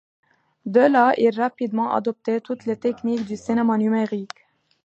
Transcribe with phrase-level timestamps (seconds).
[0.65, 4.47] De là il a rapidement adopté toutes les techniques du cinéma numérique.